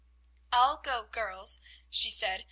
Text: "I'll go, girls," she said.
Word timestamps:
"I'll 0.51 0.77
go, 0.77 1.03
girls," 1.11 1.59
she 1.91 2.09
said. 2.09 2.39